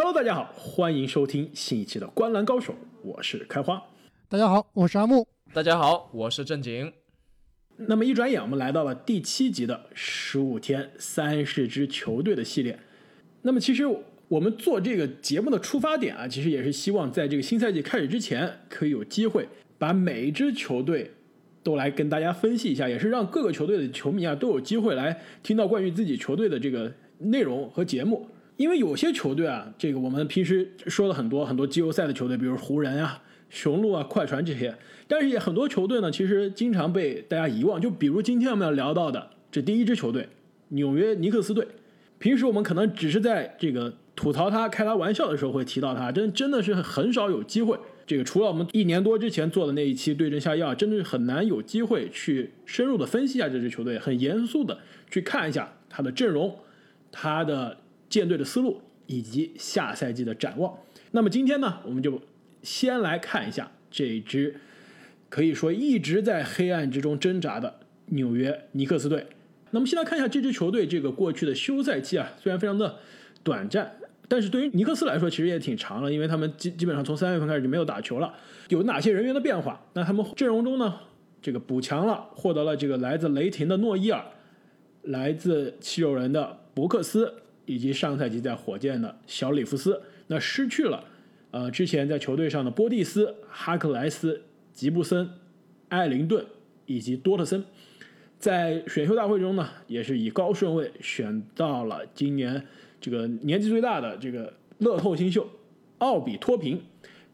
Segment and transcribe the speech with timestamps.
[0.00, 2.72] Hello，大家好，欢迎收听新一期的《观澜高手》，
[3.02, 3.82] 我是开花。
[4.28, 5.26] 大家好，我是阿木。
[5.52, 6.92] 大家好，我是正经。
[7.78, 12.78] 那么一转眼，我们来到了第七集的十五天三十支球队的系列。
[13.42, 13.82] 那么其实
[14.28, 21.10] 我们做这个节目的出发点啊，其实也是希望在这个新赛季开始之前，可以有机会把每一支球队
[21.64, 28.28] 都来跟大家分析一下，也是让各个球队的球迷啊都有机会来听到关于自己球队的这个内容和节目。
[28.58, 34.74] 因为有些球队啊，这个我们平时说了很多很多季后赛的球队，比如湖人啊、雄鹿啊、快船这些，
[35.06, 37.80] 但是也很多球队呢，其实经常被大家遗忘。
[37.80, 40.28] 就比如今天我们要聊到的这第一支球队——
[40.70, 41.68] 纽约尼克斯队，
[42.18, 47.78] 平时我们可能只是在这个吐槽他、开他玩笑的时候会提到他，真真的是很少有机会。
[48.08, 56.56] 这个除了我们一年多之前做的那一期对症下药，真的是很难有机会去深入的分析一下这支球队，很严肃的去看一下他的阵容，
[57.12, 57.76] 他的。
[58.08, 60.76] 舰队的思路以及下赛季的展望。
[61.12, 62.20] 那么今天呢，我们就
[62.62, 64.54] 先来看一下这支
[65.28, 69.26] 可以说一直在黑暗之中挣扎的纽约尼克斯队。
[69.70, 72.96] 那么先来看一下这支球队这个过去的休赛期啊，虽然非常的
[73.42, 73.90] 短暂，
[74.26, 78.34] 但是对于尼克斯来说其实也挺长了，因为他们基基本上从三月份开始就没有打球了。
[78.68, 79.82] 有哪些人员的变化？
[79.92, 81.00] 那他们阵容中呢，
[81.40, 84.24] 这个补强了，获得了这个来自雷霆的诺伊尔，
[85.02, 87.42] 来自七六人的伯克斯。
[87.68, 91.04] 以及上赛季在火箭的小里弗斯，那失去了，
[91.50, 95.28] 呃，之前在球队上的波蒂斯、哈克莱斯、吉布森、
[95.90, 96.44] 艾灵顿
[96.86, 97.62] 以及多特森，
[98.38, 102.66] 在选秀大会中呢，也是以高顺位选到了今年
[103.02, 105.46] 这个年纪最大的这个乐透新秀
[105.98, 106.82] 奥比托平，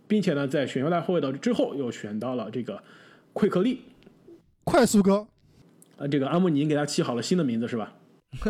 [0.08, 2.82] 并且呢，在选秀大会的之后又选到了这个
[3.32, 3.82] 奎克利，
[4.64, 5.28] 快速哥，
[5.96, 7.94] 啊，这个阿莫尼给他起好了新的名字是吧？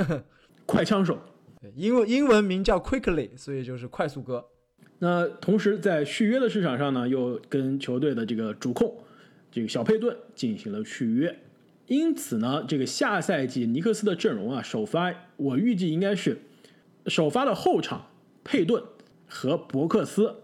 [0.64, 1.18] 快枪手。
[1.74, 4.44] 英文英文名叫 Quickly，所以就是快速哥。
[4.98, 8.96] 那同时在续约的市场上呢，又跟球队的这个主控
[9.50, 11.40] 这个小佩顿进行了续约。
[11.86, 16.39] 因此呢，这个下赛季尼克斯的阵容啊，首发我预计应该是
[17.06, 18.06] 首发的后场
[18.42, 18.83] 佩顿
[19.27, 20.36] 和伯克斯，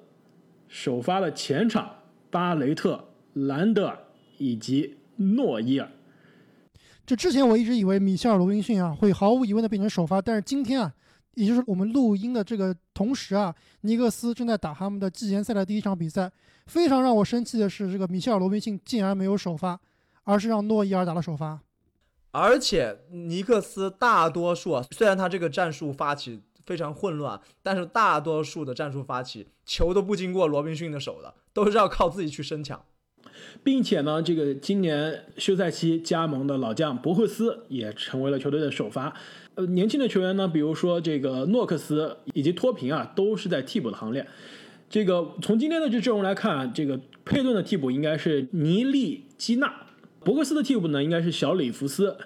[0.69, 3.99] 首发的前场巴雷特、兰德尔
[4.37, 5.91] 以及诺伊尔。
[7.11, 10.95] 就之前我一直以为米切尔·罗宾逊啊会毫无疑问的变成首发，但是今天啊。
[11.35, 16.31] 也就是我们录音的这个同时啊，尼克斯正在打他们的季前赛的第一场比赛。
[16.67, 19.81] 非常让我生气的是，这个米切尔·罗宾逊竟然没有首发，
[20.23, 21.59] 而是让诺伊尔打了首发。
[22.31, 32.85] 而且尼克斯大多数，虽然他这个战术发起非常混乱，但是大多数的战术发起球都不经过罗宾逊的手的，都是要靠自己去生抢。
[33.63, 39.15] 并且呢，这个今年休赛期加盟的老将伯克斯也成为了球队的首发。
[39.57, 44.27] 呃，年轻的球员呢，比如说这个诺克斯以及托平啊，都是在替补的行列。
[44.89, 49.87] 这个从今天的这阵容来看，啊这个佩顿的替补应该是尼利基纳，
[50.25, 52.17] 伯克斯的替补呢应该是小里弗斯，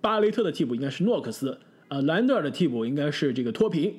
[0.00, 3.94] 巴雷特的替补应该是诺克斯，呃，兰德尔的替补应该是这个托平，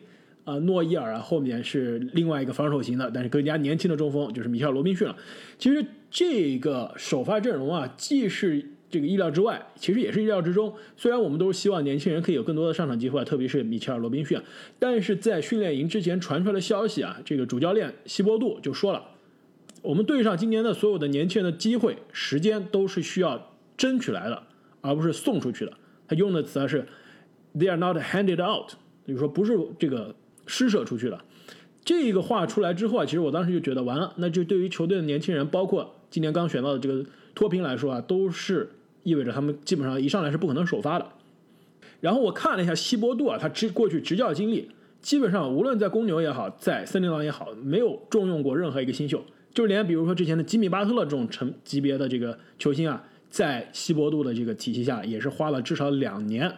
[0.48, 5.14] 呃，诺伊尔啊后面是另外一个防守型的，但是更加年轻的中锋就是米切尔罗宾逊了。
[5.60, 10.74] 其实这个首发阵容啊，既是这个意料之外，其实也是意料之中。
[10.96, 14.40] 虽然我们都是希望年轻人可以有更多的上场机会，特别是米切尔·罗宾逊，
[14.80, 19.04] 但是在训练营之前传出来的消息啊，这个主教练希波杜就说了，
[19.82, 24.44] 我们队上今年的所有的年轻人的机会、时间都是需要争取来的，
[24.80, 25.74] 而不是送出去的。
[26.08, 26.88] 他用的词啊是
[27.54, 28.72] “they are not handed out”，
[29.06, 30.16] 就是说不是这个
[30.48, 31.22] 施舍出去的。
[31.86, 38.70] 这个话出来之后啊，其实我当时就觉得完了，那就对于球队的年轻人，包括今年刚选到的这个托平来说啊，都是。
[39.04, 41.08] 意味着他们基本上一上来是不可能首发的。
[42.02, 44.70] 然后我看了一下希伯杜啊，他执过去执教经历，
[45.00, 56.52] 基本上无论在公牛也好，在森林狼也好，没有重用过任何一个新秀，就连比如说之前的吉米巴特勒这种成级别的这个球星啊，在希伯杜的这个体系下，也是花了至少两年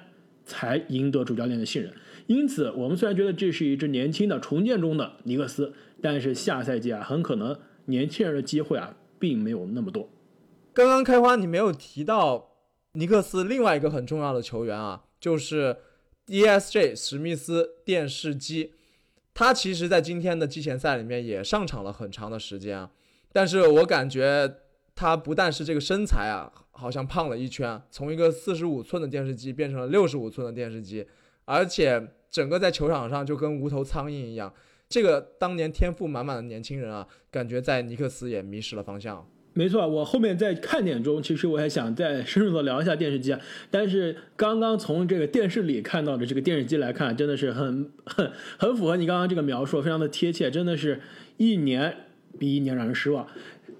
[0.43, 1.93] 才赢得主教练的信任。
[2.29, 10.07] 因此，我们虽然觉得这是一支年轻的重建中的尼克斯，但是下赛季啊，很可能年轻人的机会啊，并没有那么多。
[10.71, 12.51] 刚刚开花，你没有提到
[12.93, 15.75] 尼克斯另外一个很重要的球员啊，就是
[16.27, 16.95] D.S.J.
[16.95, 18.73] 史密斯电视机。
[19.33, 22.91] 他其实，在今天的季前赛里面也上场了很长的时间啊。
[23.33, 24.57] 但是我感觉
[24.93, 31.07] 他不但是这个身材啊，好像胖了一圈，从一个四十五寸的电视机变成了六十五寸的电视机，
[31.45, 34.53] 而且整个在球场上就跟无头苍蝇一样。
[34.87, 39.27] 这个当年天赋满满的年轻人啊，感觉在尼克斯也迷失了方向。
[39.53, 43.39] 没错，我后面在看点中，其实我还想再深入的聊一下电视机啊。
[43.69, 51.01] 但是刚刚从这个电视里看到的这个电视机来看，真的是很很很符合你刚刚这个描述，非常的贴切，真的是
[51.37, 51.95] 一年
[52.37, 53.27] 比一年让人失望。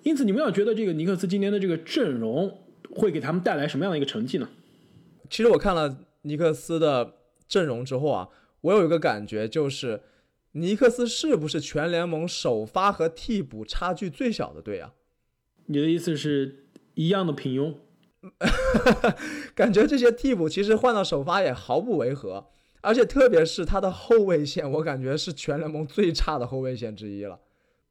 [0.03, 2.59] 因此，你们要觉得这个尼克斯今年的这个阵容
[2.91, 4.49] 会给他们带来什么样的一个成绩呢？
[5.29, 7.13] 其实我看了尼克斯的
[7.49, 8.29] 阵容之后啊，
[8.61, 10.01] 我有一个感觉，就是
[10.53, 14.93] 尼克斯是不是全联盟首发和替补差距最小的队啊？
[15.65, 17.75] 你的意思是一样的平庸？
[19.55, 22.49] 感觉这些替补其实换到首发也毫不违和，
[22.81, 27.39] 而且特别是他的后卫线，我感觉是全联盟最差的后卫线之一了。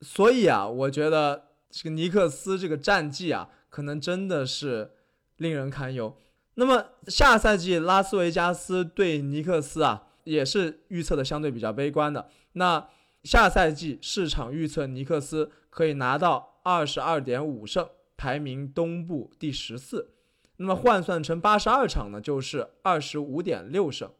[0.02, 4.90] 所以啊，我觉得这个尼克斯这个战绩啊，可能真的是
[5.38, 6.14] 令人堪忧。
[6.58, 12.28] 那么下赛季拉斯维加斯对尼克斯啊，也是预测的相对比较悲观的。
[12.52, 12.88] 那
[13.22, 16.54] 下赛季市场预测尼克斯可以拿到。
[16.64, 20.10] 二十二点五胜，排名东部第十四。
[20.58, 24.10] 那么换算成八十二场呢，就是二十五点六胜。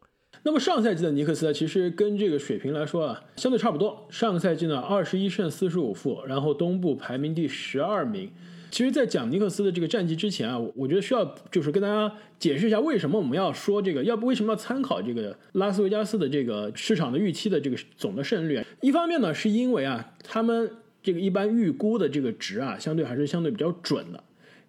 [0.45, 4.09] 那么上赛季的尼克斯其实跟这个水平来说啊，相对差不多。
[4.09, 8.33] 上个赛季呢，二十一胜四十五负，然后东部排名第十二名。
[8.71, 18.63] 其实，在讲尼克斯的这个战绩之前啊，我觉得需要就是跟大家解释一下，为什么我们要说这个，要不为什么要参考这个拉斯维加斯的这个市场的预期的这个总的胜率？
[18.81, 20.71] 一方面呢，是因为啊，他们。
[21.01, 24.23] 这个一般预估的这个值啊，相对还是相对比较准的。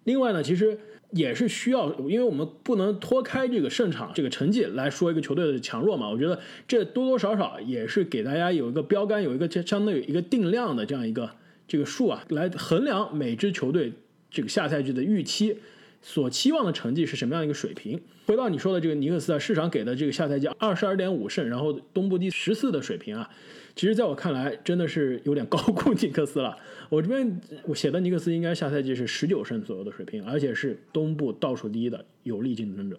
[0.04, 0.78] 另外呢，其实
[1.10, 6.08] 也是需要，因为我们不能脱开这个胜场这个成绩来说一个球队的强弱嘛。
[6.08, 6.38] 我觉得
[6.68, 11.28] 这多多少少也是给大家有一个标杆，有一个相当于一个定量的这样一个
[11.70, 13.92] 这个数啊，来衡量每支球队
[14.28, 15.56] 这个下赛季的预期
[16.02, 18.02] 所期望的成绩是什么样一个水平。
[18.26, 23.30] 回到你说的这个尼克斯啊，市场给的这个下赛季二十二点五胜，然后东部第十四的水平啊。
[23.76, 26.56] 其实，在我看来，真的是有点高估尼克斯了。
[26.88, 32.98] 我这边我写的尼克斯应该下赛季是十九胜左右的水平，而且是东部倒数第一的有力竞争者。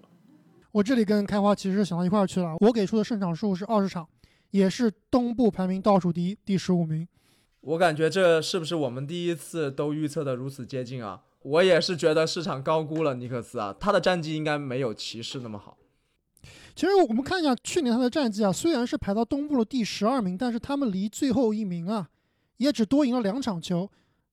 [0.71, 2.55] 我这里跟开花其实想到一块儿去了。
[2.61, 4.07] 我给出的胜场数是二十场，
[4.51, 7.05] 也是东部排名倒数第一，第十五名。
[7.61, 11.21] 我感觉这是不是我们第一次都预测的如此接近啊？
[11.43, 15.77] 我也是觉得市场高估了尼克斯啊，他的战绩应该没有骑士那么好。
[16.75, 22.09] 其实我们看一下去年他的战绩啊，虽然是排到东部的第十二名，但是他们离最后一名啊，
[22.57, 23.89] 也只多赢了两场球。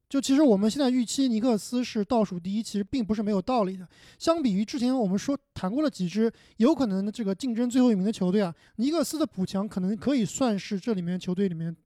[0.09, 3.87] 就其实我们现在预期尼克斯是倒数第一，其实并不是没有道理的。
[4.19, 11.77] 相比于之前我们说谈过了几支有可能的这个竞争最后一名的球队啊，尼克斯的补强可能可以算是这里面球队里面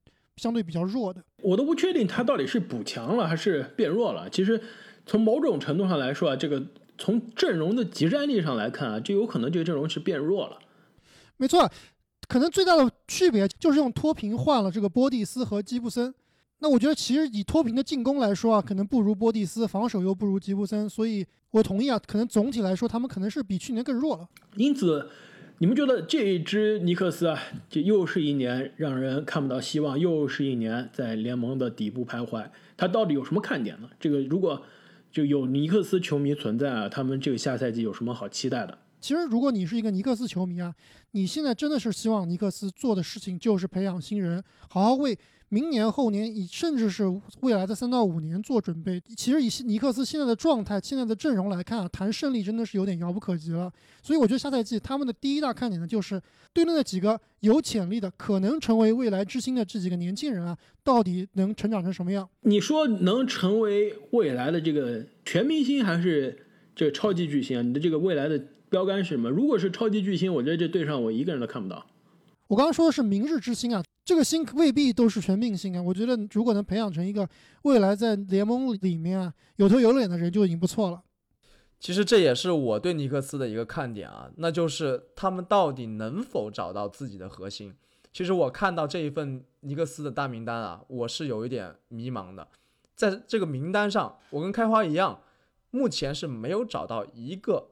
[0.43, 1.23] 相对比较弱的。
[1.43, 4.29] 我都不确定他到底是补强了还是变弱了。
[4.29, 4.61] 其实
[5.07, 6.63] 从某种程度上来说啊，这个。
[6.99, 10.59] 从阵容的集战力上来看啊，就有可能这个阵容是变弱了。
[11.37, 11.69] 没错，
[12.29, 16.15] 可能最大的区别就是用脱贫换了这个波蒂斯和吉布森。
[16.61, 24.29] 那我觉得其实以脱贫的进攻来说啊，可能不如波蒂斯，防守又不如吉布森，所以我同意啊，可能总体来说他们可能是比去年更弱了。
[24.55, 25.09] 因此，
[25.63, 32.45] 你们觉得这一支尼克斯啊，这又是一年让人看不到希望，又是一年在联盟的底部徘徊，
[32.77, 33.89] 它到底有什么看点呢？
[34.01, 34.61] 这个如果。
[35.13, 38.79] 就有尼克斯球迷存在啊，他们这个下赛季有什么好期待的？
[38.99, 40.75] 其实，如果你是一个尼克斯球迷啊，
[41.11, 45.17] 你现在真的是希望尼克斯做的事情就是培养新人，好好为。
[45.53, 47.05] 明年、后年，以甚至是
[47.43, 48.99] 未来的三到五年做准备。
[49.15, 53.71] 其实以尼克斯现在的状态、现在的阵容来看啊，谈胜利真的是有点遥不可及了。
[54.03, 56.19] 所以我觉得下赛季他们的第一大看点呢，就是
[56.55, 62.27] 对那几个有潜力的、可能成为未来之星的这几个年轻人啊，到底能成长成什么样？
[62.41, 67.61] 你说能成为未来的这个全明星，还是这个超级巨星啊？
[67.61, 69.29] 你的这个未来的标杆是什么？
[69.29, 71.87] 如果是超级巨星，我觉得这队上我一个人都看不到。
[72.53, 75.81] 我刚刚说的是明日之星啊，这个星未必都是全明星啊。
[75.81, 77.27] 我觉得如果能培养成一个
[77.63, 81.03] 未来在联盟里面啊有头有脸的人就已经不错了。
[81.81, 87.75] 其实这也是我对尼克斯的一个看点啊，那就是他们到底能否找到自己的核心。
[88.13, 92.47] 其实我看到这一份尼克斯的大名单啊，我是有一点迷茫的。
[92.95, 95.23] 在这个名单上，我跟开花一样，
[95.71, 97.71] 目前是没有找到一个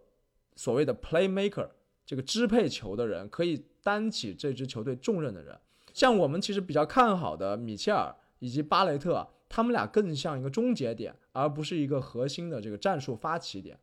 [0.56, 1.68] 所谓的 playmaker
[2.06, 3.66] 这个支配球的人可以。
[3.82, 5.58] 担起这支球队重任的人，
[5.92, 13.78] 像我们其实比较看好的米切尔以及巴雷特，他们俩更像一个终结点，而不是一个核心的这个战术发起点。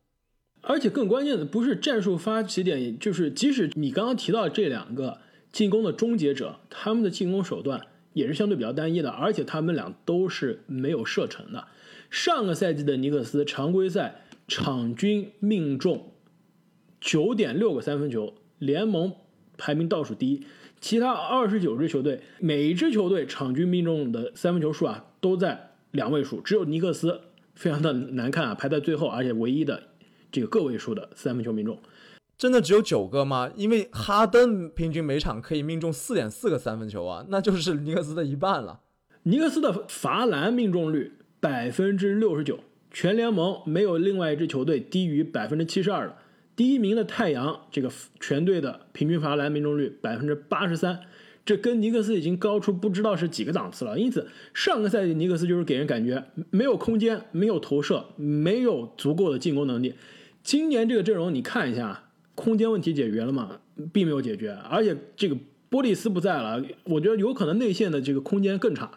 [0.62, 5.18] 而且更关键的不是战术发起点，就是即使你刚刚提到这两个
[5.52, 11.68] 进攻的终结者，他们的进攻手段也是相对比较单一的，而且他们俩都是没有射程的。
[12.10, 16.12] 上个赛季的尼克斯常规赛场均命中
[17.00, 19.14] 九点六个三分球，联盟。
[19.58, 20.42] 排名倒数第一，
[20.80, 27.20] 其他二十九支球队，每一支球队场均命中的三分球数啊都在两位数，只有尼克斯
[27.54, 29.82] 非常的难看啊，排在最后，而且唯一的
[30.30, 31.78] 这个个位数的三分球命中。
[32.36, 33.50] 真的只有九个吗？
[33.56, 38.80] 因为哈登平均每场可以命中四点四个三分球啊，那就是尼克斯的一半了。
[39.24, 42.60] 尼克斯的罚篮命中率百分之六十九，
[42.92, 46.16] 全联盟没有另外一支球队低于百分之七十二的。
[46.58, 47.88] 第一名的太阳这个
[48.18, 50.98] 全队的平均罚篮命中率百分之八十三，
[51.46, 53.96] 这跟尼克斯已经高出不知道是几个档次了。
[53.96, 59.94] 因此，上个赛季尼克斯就是给人感觉没有空间、没有投射、没有足够的进攻能力。
[60.42, 62.06] 今年这个阵容你看一下。
[62.34, 63.58] 空间问题解决了吗？
[63.92, 65.36] 并没有解决，而且这个
[65.68, 68.88] 波利斯不在了，我觉得有可能内线的这个空间更差。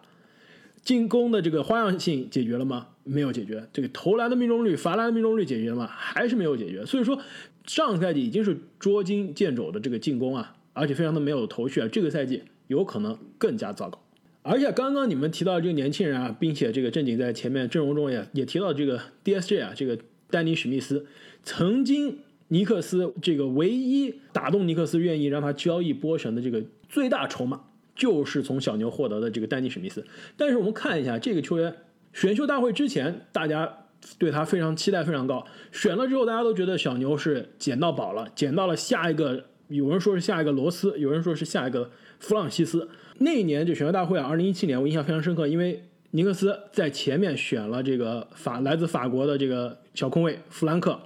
[0.84, 2.90] 进攻的这个花样性解决了吗？
[3.04, 3.68] 没有解决。
[3.74, 5.88] 这个投篮的命中率、罚篮的命中率解决了吗？
[5.88, 6.86] 还是没有解决。
[6.86, 7.20] 所以说，
[7.66, 11.88] 上赛季已经是捉襟见肘的这个进攻啊，而且非常的没有头绪啊。
[11.92, 14.02] 这个赛季有可能更加糟糕。
[14.42, 19.98] 而且刚刚你们提到这个年轻人啊，并且这个正经在前面阵容中也也提到这个 DSJ 啊，这个
[20.30, 21.06] 丹尼史密斯
[21.44, 22.20] 曾经。
[22.54, 27.62] 尼克斯这个唯一打动尼克斯愿意让他交易波神的这个最大筹码，
[27.96, 30.06] 就是从小牛获得的这个丹尼史密斯。
[30.36, 31.74] 但是我们看一下这个球员，
[32.12, 33.81] 选秀大会之前大家
[34.18, 42.90] 对他非常期待非常高，选了之后大家都觉得小牛是捡到宝了，捡到了下一个，有人说是下一个罗斯，有人说是下一个弗朗西斯。
[43.20, 51.00] 那一年就选秀大会啊，二零一七年我印象非常深刻，因为尼克斯在前面选了这个法来自法国的这个小空位弗兰克，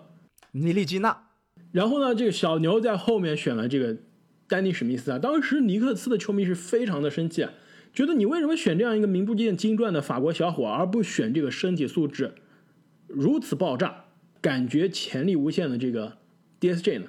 [0.51, 1.23] 尼利基纳。
[1.71, 3.97] 然后呢，这个小牛在后面选了这个
[4.47, 5.19] 丹尼史密斯啊。
[5.19, 7.51] 当时尼克斯的球迷是非常的生气啊，
[7.93, 12.33] 觉得你为什么选这样一个名不见经传的法国小伙，而不选这个身体素质
[13.07, 14.05] 如此爆炸、
[14.41, 16.17] 感觉潜力无限的这个
[16.59, 17.07] DSJ 呢？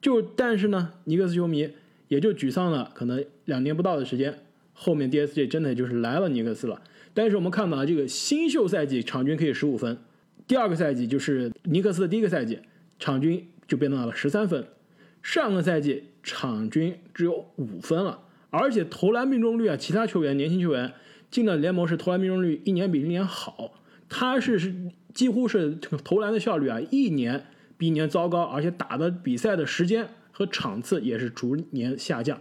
[0.00, 1.70] 就但是呢，尼克斯球迷
[2.08, 4.38] 也就沮丧了，可能两年不到的时间，
[4.72, 6.82] 后面 DSJ 真的就是来了尼克斯了。
[7.14, 9.98] 但是我们看到这个新秀赛季场均可以十五分，
[10.46, 12.60] 第二个赛季就是尼克斯的第一个赛季
[12.98, 13.46] 场均。
[13.68, 14.64] 就变到了十三分，
[15.24, 20.92] 上个赛季场均只有五分了，而且投篮命中率啊，其他球员年轻球员
[21.32, 23.72] 进了联盟是投篮命中率一年比一年好，
[24.08, 24.72] 他是是
[25.16, 27.46] 几乎是投篮的效率啊一年
[27.78, 32.38] 比一年糟糕，而且打的比赛的时间和场次也是逐年下降，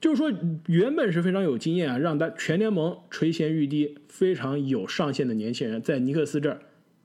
[0.00, 0.32] 就是说
[0.66, 6.62] 原本是非常有经验啊，让他全联盟垂涎欲滴、非常有上限的年轻人，在尼克斯这儿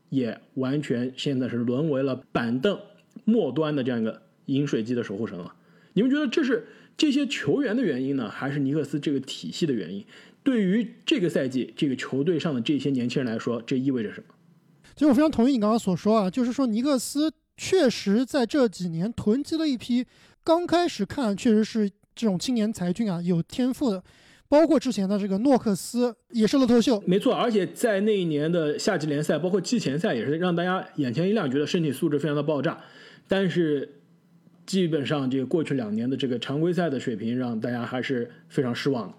[0.07, 2.79] 也完全现在是沦为了板凳。
[3.25, 5.53] 末端的这样一个饮水机的守护神了，
[5.93, 10.05] 你们觉得这是这些球员的原因呢，还是尼克斯这个体系的原因？
[10.43, 14.33] 对于这个赛季这个球队上的这些年轻人来说，这意味着什么？
[14.99, 20.05] 其实我非常同意你刚刚所说啊，就是说尼克斯确实在这几年囤积了一批，
[20.43, 24.03] 刚开始看确实是这种青年才俊啊，有天赋的，
[24.49, 32.77] 包括之前的这个诺克斯也是乐透秀，没错，而且在那一年的夏季联赛，包括季前赛也是让大家眼前一亮，觉得身体素质非常的爆炸。
[33.25, 34.01] 但是，
[34.65, 39.13] 基本上这个过去两年的这个常规赛的水平，让大家还是非常失望的。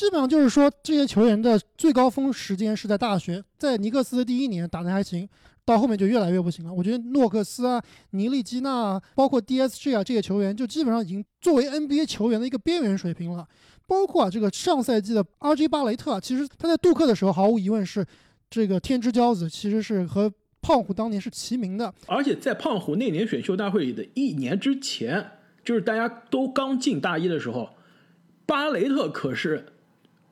[0.00, 5.28] 基本上就是说，这些球员的最高峰时间是在大学，在尼克斯的第一年打得还行，
[5.62, 6.72] 到后面就越来越不行了。
[6.72, 7.78] 我觉得诺克斯啊、
[8.12, 13.46] 尼利基纳啊，包括 DSG 啊这些球员，就基本上已经作为 NBA 球员的一个边缘水平了。
[13.86, 18.06] 包括啊这个上赛季的 RJ 巴雷特，其实他在杜克的时候毫无疑问是
[18.48, 20.32] 这个天之骄子，其实是和。
[20.62, 25.30] 胖虎当年是齐名的，而且在胖虎那年选秀大会里的一年之前，
[25.64, 27.70] 就是大家都刚进大一的时候，
[28.44, 29.64] 巴雷特可是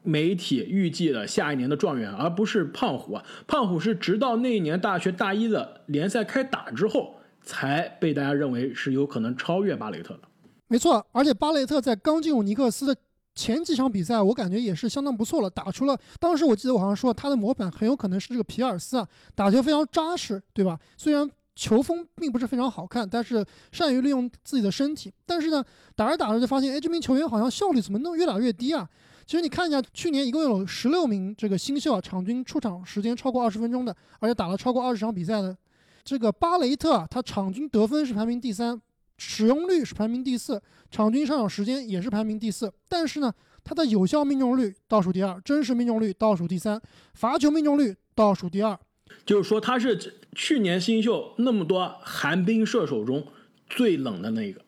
[0.03, 3.25] 媒体预计的下一年的状元，而不是胖虎啊。
[3.47, 10.21] 胖虎是直到那一年大学大一的联赛开打之后，才被大家认为是有可能超越巴雷特的。
[10.67, 12.97] 没错，而且巴雷特在刚进入尼克斯的。
[13.35, 20.77] 前几场比赛我感觉也是相当不错了，打出了当时我记得我好像说他的模板很有可能是这个皮尔斯啊，打球非常扎实，对吧？
[20.97, 25.15] 虽然球风并不是非常好看，但是善于利用自己的身体。
[25.25, 25.65] 但是呢，
[25.95, 28.89] 打着打着就发现，哎，这名球员好像效率怎么弄越打越低啊？
[29.29, 35.55] 其实你看一下，去年一共有十六名这个新秀啊，场均出场时间超过二十分钟的，而且打了超过二十场比赛的，
[36.03, 38.81] 这个巴雷特啊，他场均得分是排名第三。
[39.19, 43.31] 使用率是排名第四，场均上场时间也是排名第四，但是呢，
[43.63, 46.81] 他的有效命中率倒数第二，真实命中率倒数第三，
[47.13, 48.79] 罚球命中率倒数第二。
[49.27, 53.27] 就是说他是去年新秀那么多寒冰射手中
[53.69, 54.63] 最冷的那个。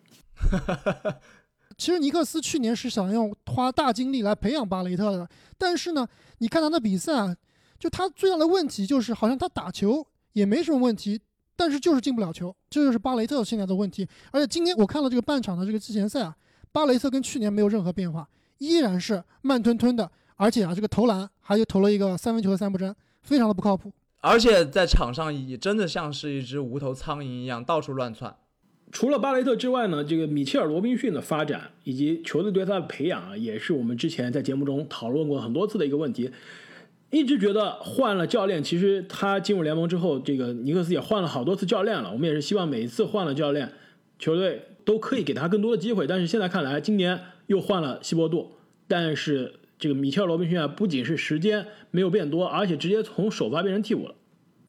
[1.80, 6.06] 其实尼克斯去年是想用花大精力来培养巴雷特的，但是呢，
[6.36, 7.34] 你看他的比赛啊，
[7.78, 11.18] 就他最大的问题就是好像他打球也没什么问题。
[11.56, 14.06] 但是就是进不了球，这就是巴雷特现在的问题。
[14.30, 16.36] 而且今天我看了这个半场的这个季前赛啊，
[16.70, 23.90] 巴雷特跟去年没有任何变化，依然是慢吞吞的，而且啊这个投篮还就投了一个三分球的三不沾，非常的不靠谱。
[24.20, 28.36] 而且在场上也真的像是一只无头苍蝇一样到处乱窜。
[28.92, 36.30] 除了巴雷特之外呢，这个米切尔·罗宾逊的发展以及球队对他的培养啊，也是我们之前在节目中讨论过很多次的一个问题。
[37.10, 42.12] 一直觉得换了教练，其实他进入联盟之后，这个尼克斯也换了好多次教练了。
[42.12, 43.72] 我们也是希望每一次换了教练，
[44.18, 46.06] 球队都可以给他更多的机会。
[46.06, 48.52] 但是现在看来，今年又换了希伯杜，
[48.86, 54.14] 但是这个米切尔·罗宾逊啊，不仅是时间没有变多，而且直接从首发变成替补了。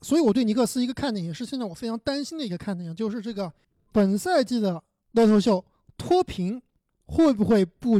[0.02, 3.52] 所以我对尼克斯一个看点，也是现在我非常担心的一个看点，就是这个
[3.92, 4.82] 本赛季的
[5.14, 5.64] 乐透秀
[5.98, 6.62] 脱贫
[7.06, 8.00] 会不会步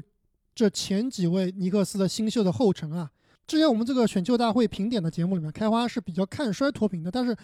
[0.56, 3.12] 这前几位尼克斯的新秀的后尘啊？
[3.48, 7.36] 之前我们这个选秀大会评点的节目里面，开花是比较看衰脱贫的，但是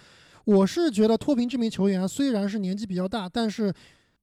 [0.45, 3.73] 我是觉得脱贫这名球员虽然是年纪比较大，但是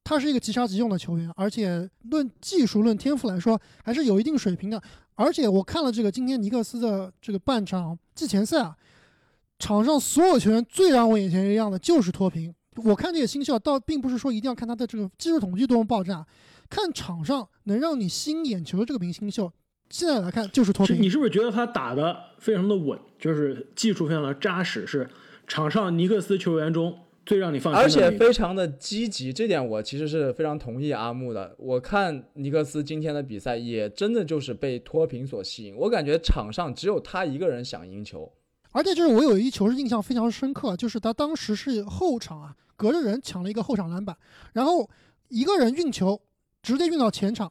[0.02, 4.82] 他是一个即插即用的球员，而且论技术、论天赋来说还是有一定水平的。
[5.14, 8.76] 而且我看了这个今天尼克斯的这个半场季前赛啊，
[9.58, 12.54] 场上所有球员最让我眼前一亮的就是脱贫。
[12.76, 16.26] 我看这些新秀，倒并不是说一定要看他的这个技术统计多么爆炸，
[16.68, 19.52] 看场上能让你吸引眼球的这个明星秀。
[19.90, 25.08] 现在来看就是脱贫，你是不是觉得他打的非常的稳，就是技术非常的扎实，是
[25.46, 28.06] 场上尼克斯球员中最让你放心的？
[28.06, 31.54] 而且非常的积极，这点我其实是非常同意阿木的。
[31.58, 35.76] 我看尼克斯今天的比赛，也真的就是被脱贫所吸引。
[35.76, 38.32] 我感觉场上只有他一个人想赢球，
[38.72, 44.16] 而且就是我有一球是印象非常深刻，就是他当时是后场啊，隔着人抢了一个后场篮板，
[44.52, 44.88] 然后
[45.28, 46.20] 一个人运球
[46.62, 47.50] 直接运到前场。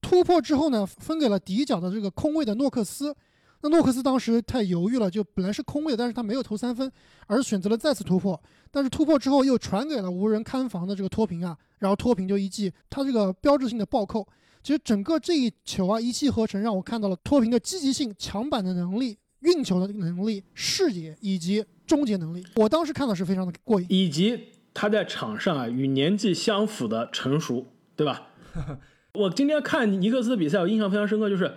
[0.00, 3.14] 突破之后呢，分给了底角的这个空位的诺克斯。
[3.60, 6.90] 那诺克斯当时太犹豫了，就本来是空位，但是他没有投三分，
[7.26, 8.40] 而选择了再次突破。
[8.70, 14.24] 但是突破之后又传给了无人看防的这个托平啊，然后托平就一记他这个标志性的暴扣。
[14.62, 22.46] 其实整个这一球啊，一气呵成，让我看到了托平的积极性、抢板的能力、运球的能力、视野以及终结能力。
[22.54, 24.38] 我当时看的是非常的过瘾，以及
[24.72, 27.66] 他在场上啊与年纪相符的成熟，
[27.96, 28.28] 对吧？
[29.14, 31.52] 我今天看尼克斯的比赛，我印象非常深刻，就是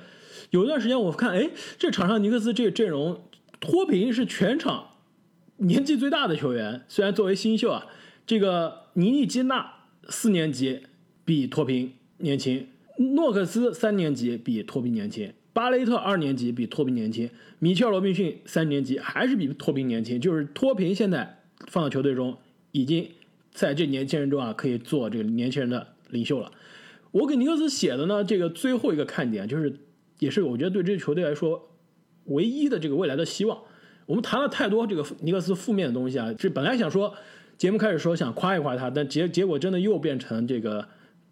[0.49, 3.21] 有一段时间我看，哎，这场上尼克斯这个阵容，
[3.59, 4.91] 托平是全场
[5.57, 6.83] 年纪最大的球员。
[6.89, 7.85] 虽然作为新秀啊，
[8.25, 9.73] 这个尼尼基纳
[10.09, 10.81] 四年级
[11.23, 12.67] 比托平年轻，
[13.15, 20.19] 诺克斯三年级比托平年轻，巴雷特二年级比托平年轻，米切尔罗宾逊三年级还是比托平年轻。
[20.19, 22.37] 就是托平现在放到球队中，
[22.71, 23.09] 已经
[23.51, 26.51] 在这年轻人中啊，可以做这个年轻人的领袖了。
[27.11, 29.79] 我给尼克斯写的呢，这个最后一个看点就是，
[30.19, 31.69] 也是我觉得对这支球队来说
[32.25, 33.61] 唯一的这个未来的希望。
[34.05, 37.13] 我们谈了太多这个尼克斯负面的东西啊，这本来想说
[37.57, 40.87] 节目开始说想夸一夸他，但结结果真的又变成这个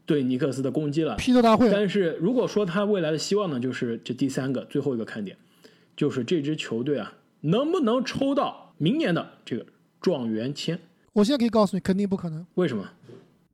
[0.10, 1.16] 对尼克斯的攻击了。
[1.18, 1.70] 批斗大会。
[1.70, 5.38] 但是如果说他未来的希望呢，就是这第三个最后一个看点，
[5.96, 9.64] 就是这支球队啊能不能抽到明年的这个
[10.02, 10.80] 状元签？
[11.14, 12.44] 我现在可以告诉你，肯定不可能。
[12.56, 12.84] 为什么？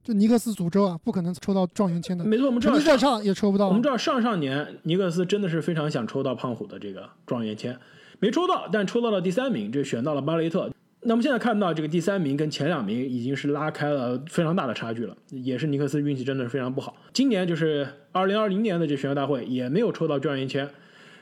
[0.01, 2.23] 就尼克斯诅咒啊，不可能抽到状元签的。
[2.23, 3.67] 没错，我们知道再唱也抽不到。
[3.67, 7.77] 我们知道上上年尼克斯真的是非常想抽到胖虎的这个状元签，
[8.19, 10.71] 没抽到，但抽到了第三名，这选到了巴雷特。
[11.05, 16.97] 那么现在看到这个第三名跟前两名已经是拉开了非常大的差距了，也是尼克斯运气真的是非常不好。
[17.13, 20.69] 今年就是二零二零年的这选秀大会也没有抽到状元签。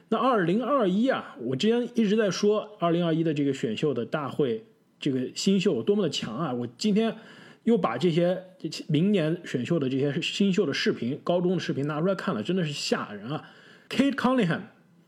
[0.10, 4.66] 那二零二一啊，我之前一直在说二零二一的这个选秀的大会，
[5.00, 6.54] 这个新秀多么的强啊！
[6.54, 7.16] 我今天。
[7.64, 8.44] 又把这些
[8.90, 13.42] 明年选秀的这些新秀的视频、高中的视频拿出来看了，真的是吓人啊
[13.88, 14.64] ！Kate Cunningham、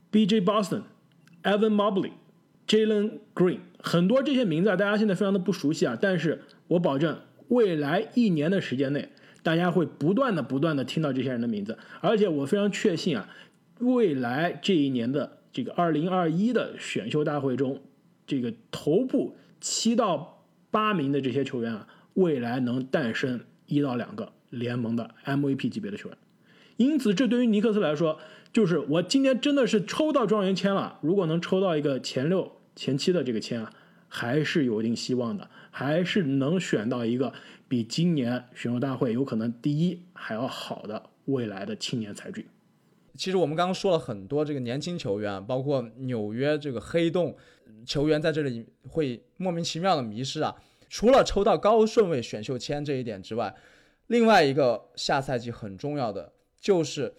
[0.10, 0.40] B.J.
[0.40, 0.84] Boston、
[1.44, 2.12] Evan Mobley、
[2.66, 5.96] Jalen Green，很多这些名字啊，大家现在非常的不熟悉啊。
[6.02, 7.20] 但是我保证，
[7.50, 9.10] 未来一年的时间内，
[9.44, 11.78] 大家会不断的、不断的听到这些人的名字。
[12.02, 13.30] 而且我非常确信啊，
[13.80, 17.80] 未来这一年的这个二零二一的选秀大会中，
[18.26, 21.88] 这个头部七到八名的这些球员啊。
[22.16, 26.18] 未来能诞生一到两个联盟的 MVP 级别的球员，
[26.78, 28.18] 因此这对于尼克斯来说，
[28.54, 30.98] 就是我今天真的是抽到状元签了。
[31.02, 33.74] 如果能抽到一个前六、前期的这个签啊，
[34.08, 37.34] 还是有一定希望的，还是能选到一个
[37.68, 42.46] 比今年选秀大会有可能第一还要好的未来的青年才俊。
[43.16, 47.36] 其实我们刚刚说了很多这个年轻球员，包括纽约这个黑洞
[47.86, 50.54] 球员在这里会莫名其妙的迷失啊。
[50.90, 53.56] 除了抽到高顺位选秀签这一点之外，
[54.08, 57.16] 另外一个下赛季很重要的就是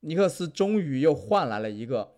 [0.00, 2.15] 尼克斯终于又换来了一个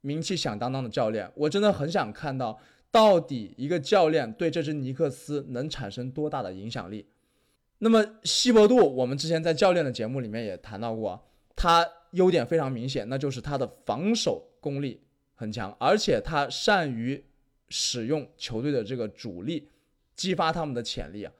[0.00, 1.30] 名气响当当的教练。
[1.34, 2.58] 我真的很想看到，
[2.90, 7.06] 到底一个教练对这支尼克斯能产生多大的影响力。
[7.78, 11.20] 那么希伯杜，我们之前在教练的节目里面也谈到过，
[11.54, 15.00] 他优点非常明显，那就是他的防守功力
[15.34, 17.24] 很强，而且他善于
[17.68, 19.68] 使用球队的这个主力，
[20.16, 21.32] 激发他们的潜力啊。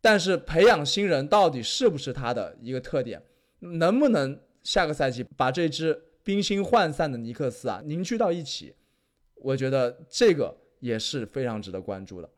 [0.00, 3.20] 但是培养新人到底是不是他的一个特点？
[3.58, 8.74] 能不能下个赛季把这支冰心涣散的尼克斯啊凝聚到一起？
[9.36, 12.28] 我觉得这个也是非常值得关注的。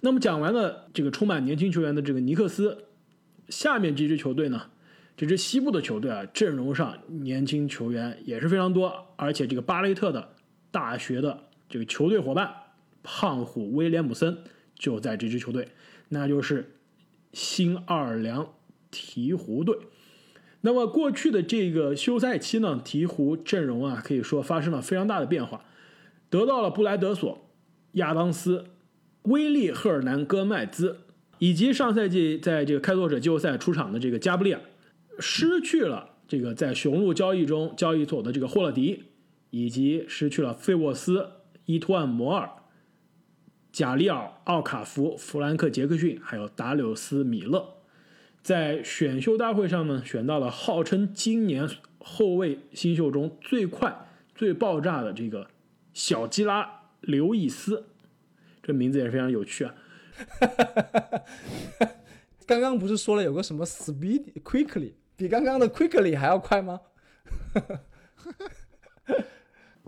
[0.00, 2.88] 那么讲完了这个充满年轻球员的这个尼克斯，
[3.48, 4.70] 下面这支球队呢？
[5.16, 10.34] 这支西部的球队啊，阵容上年轻球员也是非常多，而且这个巴雷特的
[10.70, 12.52] 大学的这个球队伙伴
[13.02, 15.68] 胖虎威廉姆森就在这支球队，
[16.10, 16.76] 那就是
[17.32, 18.54] 新奥尔良
[18.90, 19.74] 鹈鹕队。
[20.62, 25.64] 那么过去的这个休赛期呢，鹈鹕阵容啊可以说发生了非常大的变化，
[26.30, 27.50] 得到了布莱德索、
[27.92, 28.64] 亚当斯、
[29.22, 31.00] 威利赫尔南戈麦兹，
[31.38, 34.60] 以及上赛季在这个开拓者季后赛出场的这个加布利尔。
[35.18, 39.04] 失去了这个在雄鹿交易中交易走的这个霍勒迪，
[39.50, 41.28] 以及失去了费沃斯、
[41.66, 42.48] 伊图安摩尔、
[43.72, 47.81] 贾里尔奥卡福、弗兰克杰克逊，还有达柳斯米勒，
[48.42, 51.68] 在选秀大会上呢，选到了号称今年
[52.00, 55.48] 后卫新秀中最快、最爆炸的这个
[55.92, 57.86] 小基拉刘易斯，
[58.62, 59.74] 这名字也是非常有趣啊。
[62.44, 64.94] 刚刚不是说了有个什么 speed quickly？
[65.16, 66.80] 比刚刚的 quickly 还要快吗？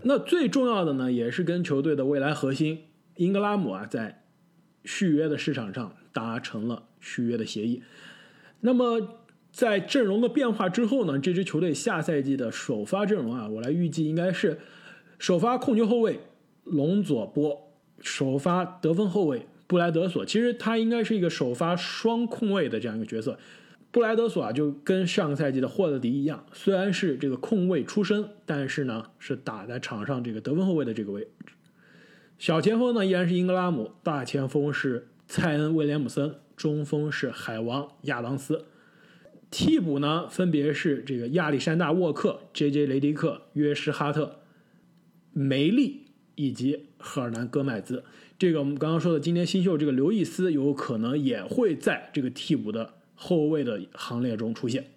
[0.03, 4.23] 那最重要的呢，也是跟球队的未来核心英格拉姆啊，在
[4.85, 7.83] 续约的市场上达成了续约的协议。
[8.65, 9.19] 那么
[9.51, 14.57] 在阵容的变化之后呢，这支球队下赛季的首发阵容啊，我来预计应该是
[15.19, 16.19] 首发控球后卫
[16.63, 20.25] 隆佐波，首发得分后卫布莱德索。
[20.25, 23.37] 其实他应该是一个首发双控卫的这样一个角色。
[23.91, 31.53] 布莱德索啊，就跟上个赛季的霍勒迪一样，虽然是这个控卫出身，但是呢是打在场上这个得分后卫的这个位置。
[32.39, 38.65] 小前锋呢依然是英格拉姆，大前锋是蔡恩威廉姆森，中锋是海王亚当斯，
[39.49, 42.85] 替补呢分别是这个亚历山大沃克、J.J.
[42.85, 44.39] 雷迪克、约什哈特、
[45.31, 48.03] 梅利以及赫尔南戈麦兹。
[48.37, 52.95] 这个我们刚刚说的今天新秀这个刘易斯有可能也会在这个替补的。
[53.17, 54.91] 后卫的行列中出现。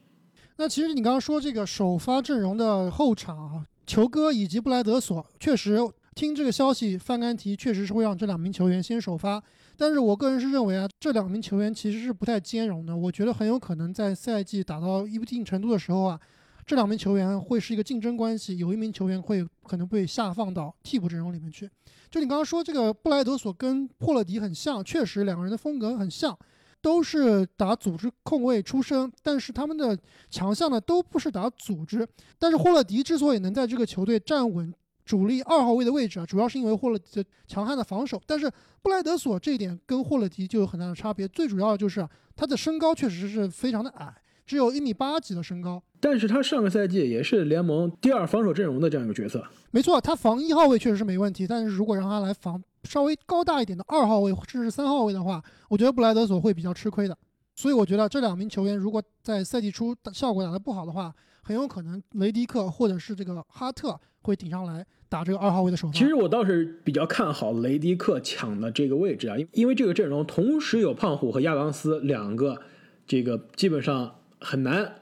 [0.57, 5.79] 那其实你刚刚说这个首发阵容的后场，球哥以及布莱德索，确实
[6.17, 9.41] 听这个消息，范甘提确实是会让这两名球员先首发。
[9.79, 12.97] 但是我个人是认为啊，这两名球员其实是不太兼容的。
[12.97, 16.21] 我觉得很有可能在赛季打到一定程度的时候啊，
[16.67, 21.71] 这两名球员会是一个竞争关系，有一名球员会可能被下放到替补阵容里面去。
[22.11, 26.37] 就你刚刚说这个布莱德索跟霍勒迪很像，确实两个人的风格很像。
[26.81, 29.99] 都是打组织控卫出身，但是他们的
[30.31, 32.07] 强项呢都不是打组织。
[32.39, 34.73] 但是霍勒迪之所以能在这个球队站稳
[35.09, 38.21] 主力二号位的位置啊，主要是因为霍勒迪强悍的防守。
[38.27, 45.83] 但是布莱德索这一点跟霍勒迪就有很大的差别，最主要的就是他的身高确实是非常的矮，只有一米八几的身高。
[45.99, 49.43] 但是他上个赛季也是联盟第二防守阵容的这样一个角色。
[49.71, 52.63] 没错，他防一号位确实是没问题，但是如果让他来防。
[52.85, 57.19] 稍微高大一点的二号位甚至三号位的话，我觉得布莱德索会比较吃亏的。
[57.57, 65.93] 所以我觉得这两名球员如果在赛季初效果打得不好的话，很有可能雷迪克或者是这个哈特会顶上来打这个二号位的首发。
[65.93, 72.61] 其实我倒是比较看好雷迪克抢的这个位置啊，因因为这个阵容同时有胖虎和亚当斯两个，
[73.07, 74.95] 这个基本上很难。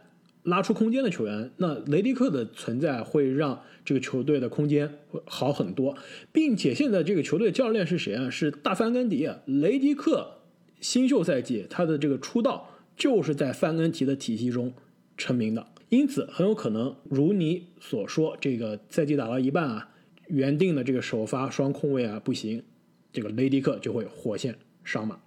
[0.45, 5.97] 拉出空间的球员，那雷迪克的存在会让这个球队的空间会好很多，
[6.31, 8.31] 并且现在这个球队教练是谁啊？
[8.31, 9.29] 是大范甘迪。
[9.47, 10.39] 雷迪克
[10.81, 14.73] 新秀赛季他的这个出道就是在范甘迪的体系中
[15.17, 19.89] 成名的，因此很有可能如你所说，这个赛季打到一半啊，
[20.29, 22.65] 原定的这个首发双控卫啊不行，
[23.13, 25.21] 这个雷迪克就会火线上马。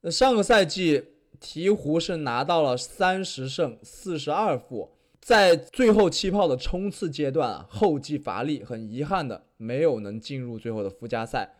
[0.00, 1.04] 那上个赛季。
[1.38, 4.90] 鹈鹕是拿到了三十胜四十二负，
[5.20, 11.56] 在最后气泡的冲刺阶段啊，后继乏力，很遗憾的没有能进入最后的附加赛，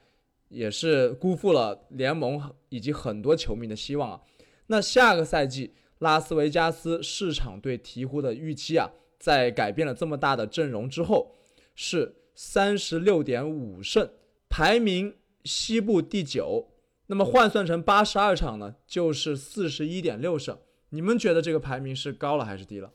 [0.48, 4.22] 也是辜负了联盟以及很多球迷的希望啊。
[4.68, 11.34] 那下个赛季，拉斯维加斯市场对鹈鹕的预期啊，在改变了这么大的阵容之后，
[11.74, 14.08] 是三十六点五胜，
[14.48, 16.68] 排名西部第九。
[17.06, 20.58] 那么换算成八十二场呢，就是四十一点六胜。
[20.90, 22.92] 你们觉得这个排名是高了还是低了？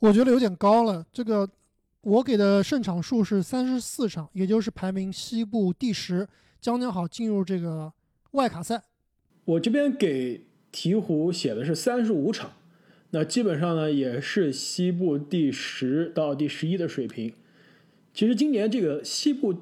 [0.00, 1.06] 我觉得有点高了。
[1.12, 1.48] 这个
[2.00, 6.26] 我给的胜场数是三十四场，也就是排名西部第十，
[6.60, 7.92] 将将好进入这个
[8.32, 8.82] 外卡赛。
[9.44, 12.52] 我这边给鹈鹕写的是三十五场，
[13.10, 17.34] 那基本上呢也是西部第十到第十一的水平。
[18.14, 19.54] 其实今年这个西部。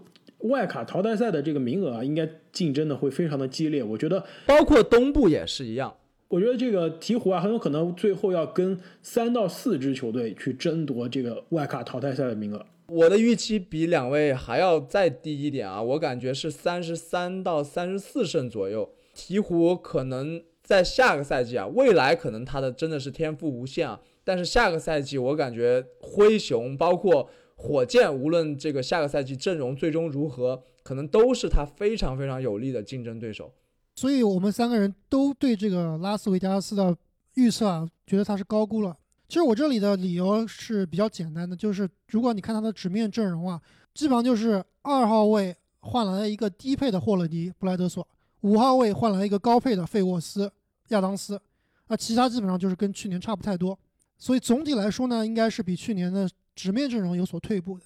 [0.46, 3.80] 外卡淘汰赛的这个名额啊，应该竞争的会非常的激烈。
[3.80, 5.94] 我觉得，包括东部也是一样。
[6.26, 12.66] 我觉得这个鹈鹕啊，很有可能最后要跟三到四支球队去争夺这个外卡淘汰赛的名额。
[12.88, 18.90] 我的预期比两位还要再低一点啊，我感觉是三十三到三十四胜左右。
[19.14, 27.30] 鹈鹕可能在下个赛季啊，未来可能他的真的是天赋无限啊，但是下个赛季我感觉灰熊包括
[27.62, 33.54] 火箭，无论这个下个赛季阵容最终如何，可能都是他非常非常有力的竞争对手。
[33.94, 36.96] 所以我们三个人都对这个拉斯维加斯的
[37.34, 38.96] 预测啊，觉得他是高估了。
[39.28, 43.62] 其实我这里的理由是比较简单的，就是如果你看他的纸面阵容啊，
[43.94, 48.06] 基本上就是二号位换来了一个低配的霍勒迪布莱德索，
[48.40, 50.52] 五号位换来一个高配的费沃斯
[50.88, 51.40] 亚当斯，
[51.86, 53.78] 啊，其他基本上就是跟去年差不太多。
[54.18, 57.84] 所以总体来说呢，应该是比去年的纸面阵容有所退步的。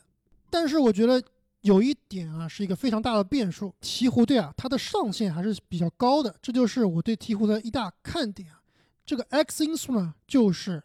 [0.50, 1.22] 但是我觉得。
[1.62, 3.74] 有一点啊，是一个非常大的变数。
[3.80, 8.62] 鹈鹕队啊，它的上限还是比较高的，这就是我对鹈鹕的一大看点啊。
[9.04, 10.80] 这个 X 因素呢，就是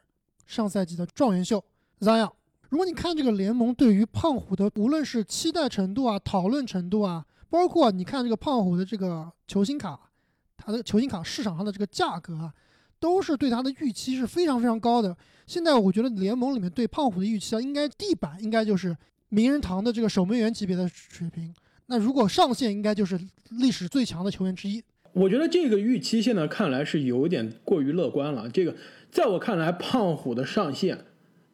[0.48, 1.63] 上赛季的状元秀
[2.00, 2.32] Zion。
[2.70, 10.00] 如果你看这个联盟对于胖虎的，无论是期待程度啊、讨论程度啊，包括你看这个胖虎的这个球星卡，
[10.58, 12.52] 他的球星卡市场上的这个价格啊，
[13.02, 15.18] 都是对他的预期是非常非常高的。
[15.46, 18.96] 现在我觉得联盟里面对胖虎的预期啊，应该地板应该就是。
[19.34, 23.18] 名人堂的这个守门员级别的水平，那如果上限应该就是
[23.50, 24.84] 历史最强的球员之一。
[25.14, 28.50] 我觉得这个预期现在看来是有点过于乐观了。
[28.50, 28.76] 这个
[29.10, 31.06] 在我看来，胖虎的上限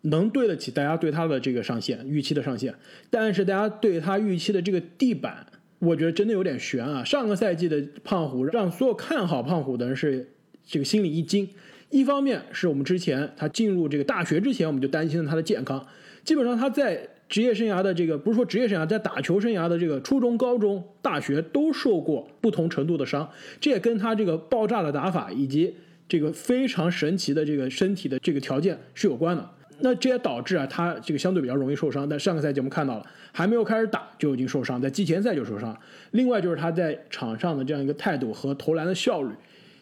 [0.02, 2.74] 能对得起大家对他的这个上限预期的上限，
[3.12, 5.46] 但是大家对他预期的这个地板，
[5.78, 7.04] 我觉得真的有点悬啊。
[7.04, 10.37] 上个赛季的胖虎让所有看好胖虎的人是
[10.68, 11.50] 这个心里一惊。
[11.90, 15.84] 一方面是我们之前他进入这个大学之前，我们就担心了他的健康，
[16.24, 17.10] 基本上他在。
[17.30, 25.76] 职业生涯的这个不是说职业生涯，在打球生涯的这个初中、高中、大学都受过不同程度的伤，这也跟他这个爆炸的打法以及
[26.08, 29.46] 这个非常神奇的这个身体的这个条件是有关的。
[29.80, 32.08] 那这也导致啊，他这个相对比较容易受伤。
[32.08, 35.78] 但上个赛季我们看到了，还没有开始打就已经受伤，在季前赛就受伤。
[36.12, 39.32] 另外就是他在场上的这样一个态度和投篮的效率，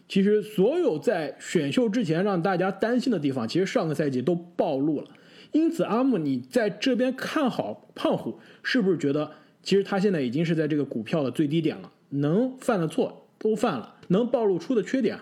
[0.07, 5.07] 其实所有在选秀之前让大家担心的地方，其实上个赛季都暴露了。
[5.51, 9.31] 因此，阿木，你在这边看好胖虎，是不是觉得
[9.63, 11.91] 其实他现在已经是在这个股票的最低点了？
[12.09, 15.17] 能犯的错都犯了，能暴露出的缺点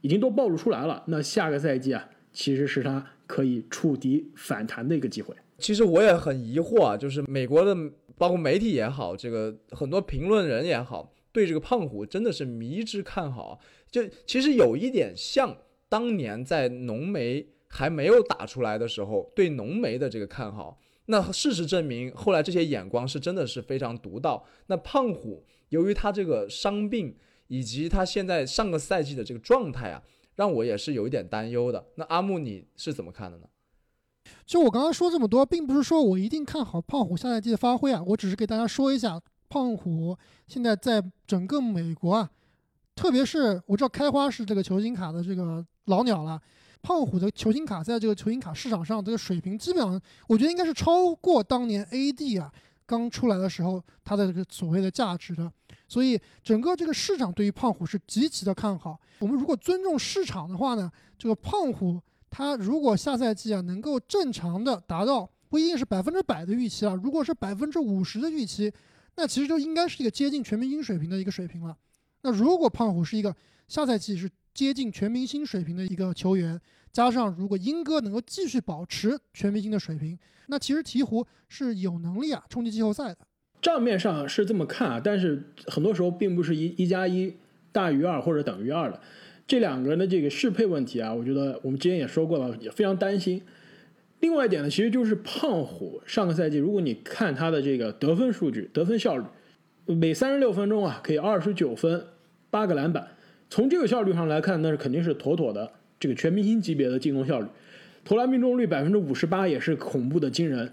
[0.00, 1.02] 已经都暴露出来了。
[1.06, 5.34] 那下个赛季啊，其实是他可以触底反弹的一个机会。
[5.58, 7.76] 其实我也很疑惑啊，就是美国的
[8.16, 13.60] 包括媒体也好，这个很多评论人也好，对这个胖虎真的是迷之看好。
[13.92, 15.56] 就其实有一点像
[15.88, 17.46] 当年在浓眉。
[17.74, 24.44] 还没有打出来的时候，对浓眉的这个看好，那事实证明，后来这些眼光是真的是非常独到。
[24.66, 30.02] 那胖虎由于他这个伤病以及他现在上个赛季的这个状态啊，
[30.36, 31.82] 让我也是有一点担忧的。
[31.94, 33.46] 那阿木你是怎么看的呢？
[34.44, 40.14] 就我刚刚说这么多，并不是说我一定看好胖虎下赛季的发挥啊，我只是给大家说一下，胖虎
[40.46, 42.30] 现在在整个美国啊，
[43.02, 46.40] 特别是我知道开花是这个球星卡的这个老鸟了。
[46.82, 52.48] 胖虎的球星卡在这个球星卡市场上，这个水平基本上，我觉得应该是超过当年 AD 啊
[52.86, 55.52] 刚出来的时候他的这个所谓的价值的。
[55.88, 58.96] 所以整个这个市场对于胖虎是极其的看好。
[59.18, 60.88] 我们如果尊重市场的话呢，
[61.18, 68.72] 这个胖虎他如果下赛季啊能够正常的达到，不一定是百分之百的预期啊，如果是百分之五十的预期，
[69.16, 71.76] 那其实就应该是一个接近全明星水平的一个水平了。
[72.22, 73.34] 那如果胖虎是一个
[73.68, 74.30] 下赛季是。
[74.54, 76.60] 接近全明星水平的一个球员，
[76.92, 83.20] 加上如果英哥能够继续保持全明星的水平，那其实鹈鹕是有能力啊冲击季后赛的。
[83.62, 87.34] 账面上是这么看啊，但是很多时候并不是一一加一
[87.72, 89.00] 大于二或者等于二的。
[89.46, 93.40] 这两个人的这个适配问题啊，我觉得我们之前也说过了，也非常担心。
[94.20, 99.24] 另外一点呢，其实就是胖虎上个赛季，如果你看他的这个得分数据、得分效率，
[99.86, 102.06] 每三十六分钟啊可以二十九分、
[102.52, 103.08] 八个篮板。
[103.48, 107.46] 从这个效率上来看，那是肯定是妥妥的这个全明星级别的进攻效率，
[108.04, 110.70] 投篮命中率百分之五十八也是恐怖的惊人。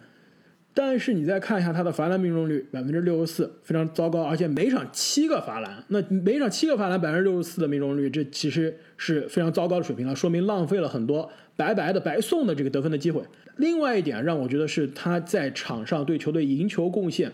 [0.74, 13.22] 但是你再看一下他的罚篮命中率百分之六十四，非常糟糕，而且每场七个罚篮，那每场七个罚篮百分之六十四的命中率，这其实是非常糟糕的水平了，说明浪费了很多白白的白送的这个得分的机会。
[13.58, 17.34] 另外一点让我觉得是他在场上对球队赢球贡献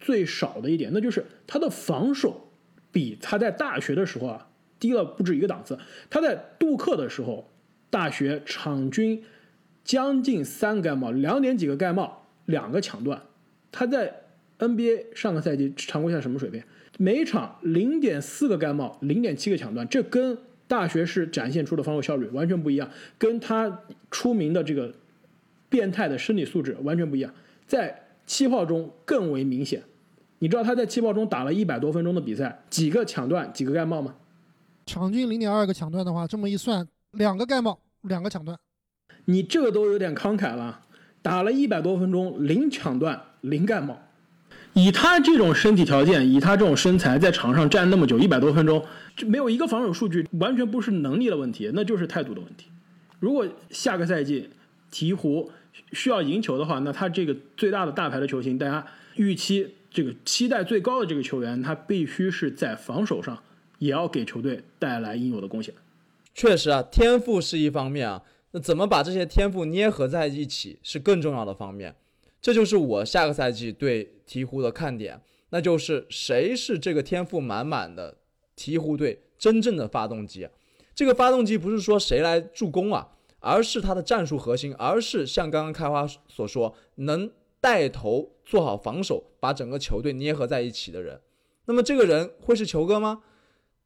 [0.00, 2.49] 最少的一点，那就是他的防守
[2.92, 4.46] 比他在大学的时候啊。
[4.78, 5.78] 低了不止一个档次。
[6.08, 7.50] 他在杜克的时候，
[7.90, 9.22] 大学场均
[9.84, 13.20] 将近三个盖帽，两点几个盖帽，两个抢断。
[13.70, 14.22] 他在
[14.58, 16.62] NBA 上个赛季常规赛什么水平？
[16.96, 24.94] 每场零点四个盖帽，零点七个抢断，这跟大学是展现出的防守效率完全不一样，跟他出名的这个
[25.68, 27.34] 变态的身体素质完全不一样，
[27.66, 29.82] 在气泡中更为明显。
[30.40, 34.14] 你知道他在气泡中打了一百多分钟的比赛，几个抢断，几个盖帽吗？
[34.86, 38.58] 场均零点二个抢断的话，这么一算，两个盖帽，两个抢断。
[39.26, 40.80] 你这个都有点慷慨了，
[41.20, 43.98] 打了一百多分钟，零抢断，零盖帽。
[44.72, 48.82] 以他这种身体条件，以他这种身材，在场上站那么久，一百多分钟，
[49.14, 52.68] 就没有一个防守数据，完全不是能力的问题，那就是态度的问题。
[53.18, 54.48] 如果下个赛季
[54.90, 55.48] 鹈鹕
[55.92, 63.42] 需要赢球的话，那他这个最大的大牌的球星，大家预期这个期待最高的这个球员，他必须是在防守上
[63.78, 65.74] 也要给球队带来应有的贡献。
[66.34, 68.22] 确实啊，天赋是一方面啊，
[68.52, 71.96] 那怎么把这些天赋捏合在一起是更重要的方面。
[72.40, 78.16] 这就是我下个赛季对鹈鹕的看点，那就是谁是这个天赋满满的
[78.56, 80.48] 鹈鹕队真正的发动机。
[80.94, 83.08] 这个发动机不是说谁来助攻啊，
[83.40, 91.20] 而是他的战术核心，而是像刚刚开花所说，能带头做好防守，把整个球队捏合在一起的人。
[91.66, 93.22] 那么这个人会是球哥吗？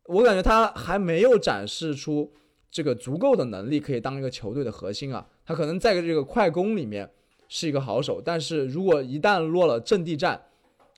[0.05, 2.33] 我感觉他还没有展示出
[2.71, 5.27] 这个足够的能力，可以当一个球队的核心啊。
[5.45, 7.11] 他可能在这个快攻里面。
[7.47, 10.47] 是一个好手，但是如果一旦落了阵地战，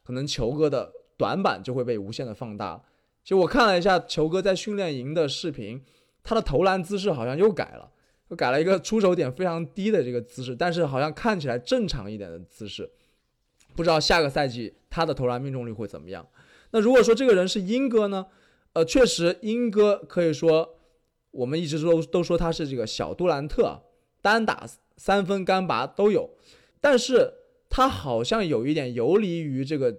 [0.04, 2.80] 可能球哥的短板就会被无限的放大。
[3.24, 5.82] 其实我看了一下球哥在训练营的视频，
[6.22, 7.90] 他的投篮姿势好像又改了，
[8.34, 12.90] 改了一个出手点非常低的这个姿势，但是好像看起来正常一点的姿势。
[13.74, 16.26] 不知道下个赛季他的投篮命中率会怎么样？
[16.70, 18.26] 那如果说这个人是英哥呢？
[18.72, 20.78] 呃，确实英哥可以说
[21.30, 23.82] 我们一直都都说他是这个小杜兰特，
[24.22, 24.66] 单打。
[24.98, 26.30] 三分干拔都有，
[26.80, 27.30] 但是
[27.68, 29.94] 他好像有一点游离于这个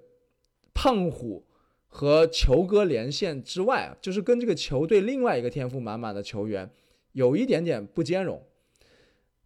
[0.73, 1.45] 胖虎
[1.85, 6.67] 和球哥连线之外啊，就是跟这个球队另外一个天赋满满的球员
[7.17, 8.39] 有一点点不兼容。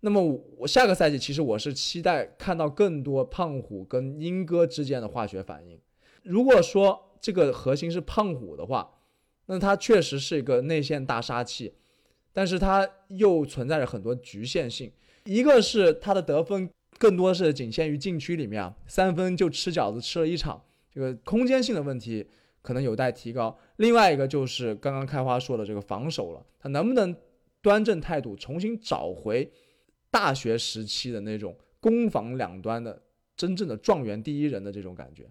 [0.02, 0.22] 那么
[0.58, 5.80] 我下个赛季其实我是期待看到更多胖虎跟英哥之间的化学反应。
[6.24, 8.92] 如果说这个核心是胖虎的话，
[9.46, 11.74] 那他确实是一个内线大杀器，
[12.34, 14.92] 但是他又存在着很多局限性。
[15.24, 20.62] 一个是他的得分更多是仅限于禁区里面啊，三分就吃饺子吃了一场，
[20.94, 22.28] 这个空间性的问题
[22.62, 23.58] 可能有待提高。
[23.78, 27.16] 另外一个就是刚刚开花说的这个防守了，他能不能
[27.62, 29.52] 端正态度，重新找回
[30.10, 33.02] 大学时期的那种攻防两端的
[33.36, 35.30] 真正的状元第一人的这种感觉？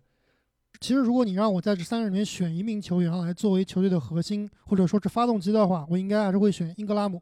[0.81, 7.21] 其实如果你让我在这三人里面选一名球员来作为球队的核心或者说是发动机的话，我应该还是会选英格拉姆，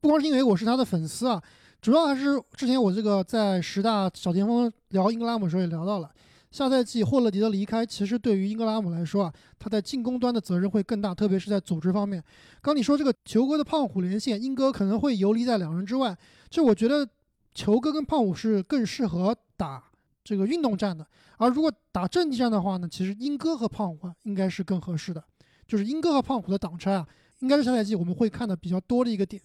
[0.00, 1.42] 不光是因为我是他的粉丝啊。
[1.80, 6.12] 主要还是之前我这个在十大小前锋聊英格拉姆的时候也聊到了，
[6.50, 12.22] 下赛季霍勒迪的离开，其实对于英格拉姆来说啊，他在进攻端的责任会更大，特别是在组织方面。
[12.62, 16.16] 刚你说这个球哥的胖虎连线，英哥可能会游离在两人之外，
[16.48, 17.06] 就我觉得
[17.54, 19.84] 球哥跟胖虎是更适合打
[20.24, 21.06] 这个运动战的，
[21.36, 25.22] 而如果打阵地战的话呢，其实英哥和胖虎应该是更合适的，
[25.66, 27.06] 就是英哥和胖虎的挡拆啊，
[27.40, 29.42] 应该是下赛季我们会看的比较多的一个点。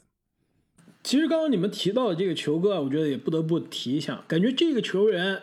[1.03, 4.23] 其实刚刚你们提到的这个球哥啊，我觉得也不得不提一下。
[4.25, 5.41] 感觉这个球员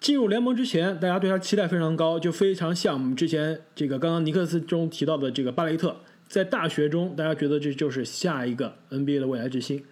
[0.00, 5.94] 进入联盟之前，大家对他期待非常高，就非常像我们之前这个刚刚尼克斯中提到的这个巴雷特，
[6.26, 9.82] 在大学中大家觉得这就是下一个 NBA 的未来之星。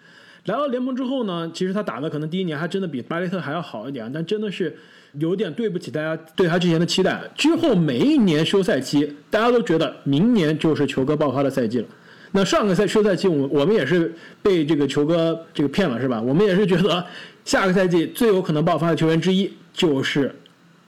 [0.47, 4.75] 来到联盟之后呢，其实他打的可能第一年还真的比巴雷特还要好一点，但真的是
[5.19, 7.21] 有点对不起大家对他之前的期待。
[7.37, 11.87] 之后每一年休赛期，大家都觉得明年就是球哥爆发的赛季了。
[12.33, 16.19] 那上个赛休赛期，我我们也是被这个球哥这个骗了，是吧？
[16.23, 17.05] 我们也是觉得
[17.45, 20.35] 下个赛季最有可能爆发的球员之一就是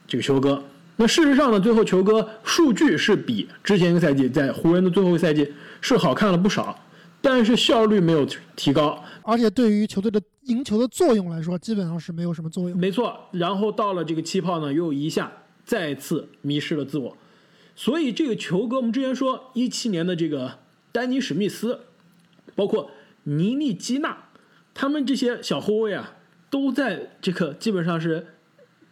[0.05, 0.61] 这个球哥。
[0.97, 6.77] 那事实上呢，最后球哥数据是比之前一个赛季在湖人的最后一个赛季是好看了不少，
[7.21, 12.77] 但是效率没有提高，而且对于球队的赢球的作用来说，基本上是没有什么作用。
[12.77, 15.31] 没错，然后到了这个气泡呢，又一下
[15.65, 17.17] 再次迷失了自我。
[17.75, 20.59] 所以这个球哥，我们之前说一七年的这个。
[20.93, 21.79] 丹尼史密斯，
[22.53, 22.91] 包括
[23.23, 24.25] 尼利基纳，
[24.73, 26.15] 他们这些小后卫啊，
[26.49, 28.27] 都在这个基本上是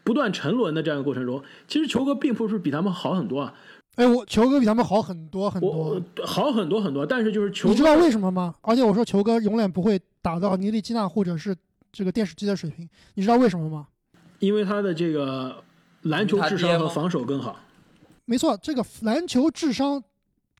[0.03, 1.41] 不断沉沦的这样一个过程中。
[1.67, 3.53] 其实球哥并不是比他们好很多啊。
[3.95, 7.05] 哎，我球哥比他们好很多很多，好很多很多。
[7.05, 8.55] 但是就是球，你知道为什么吗？
[8.61, 11.55] 而且我说球哥永远不会打到尼利基纳或者是
[11.91, 12.87] 这个电视机的水平。
[13.15, 13.87] 你知道为什么吗？
[14.39, 15.63] 因为他的这个
[16.03, 17.59] 篮球智商和防守更好。
[18.25, 20.03] 没错，这个篮球智商。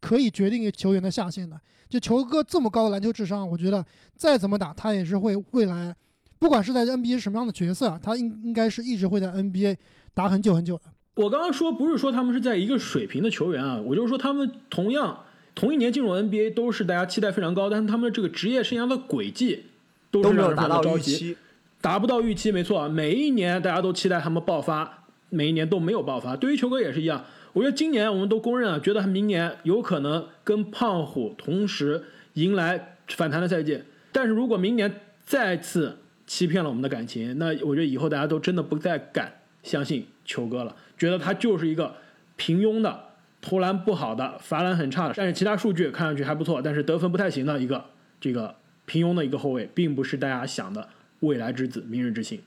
[0.02, 1.60] 可以决定球员的下限的，
[1.90, 3.86] 就球哥这么高的篮球智商，我觉得
[4.16, 5.94] 再怎么打，他也是会未来，
[6.40, 9.76] 不管是在 NBA 什么样的角色，他应应该是一直会在 NBA
[10.14, 10.84] 打很久很久的。
[11.16, 19.66] 我刚刚说不是说他们是在一个水平的球员啊，我就是说他们同样同一年进入 NBA 都是大家期待非常高，但是他们这个职业生涯的轨迹
[20.10, 21.38] 都是让人都没有达到非常着急，预期。
[21.82, 26.36] 达不到预期，没错，每一年大家都期待他们爆发，每一年都没有爆发。
[26.36, 33.82] 对于球哥也是一样，我觉得今年我们都公认啊，觉得他明年有可能跟胖虎同时迎来反弹的赛季。
[34.12, 35.98] 但是如果明年再次
[36.30, 41.96] 欺骗了我们的感情，那我觉得以后大家都真的不再敢相信球哥了，觉得他就是一个
[42.36, 43.04] 平庸的、
[43.42, 47.84] 投篮不好的、罚篮很差的，但是其他数据看上去还不错，但是得分不太行的一个
[48.22, 48.56] 这个
[48.86, 50.88] 平庸的一个后卫，并不是大家想的
[51.22, 52.40] 未来之子、明日之星。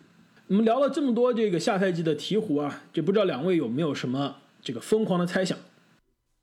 [0.47, 5.59] 我们聊了这么多这个下赛季的鹈鹕啊，就不知道两位有没有什么这个疯狂的猜想？